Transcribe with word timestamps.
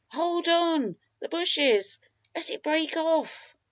"Hold 0.13 0.47
on! 0.47 0.95
the 1.19 1.29
bushes! 1.29 1.99
let 2.35 2.49
it 2.49 2.63
break 2.63 2.97
off!" 2.97 3.55